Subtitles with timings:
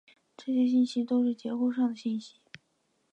[0.35, 2.41] 这些信息都是结构上的信息。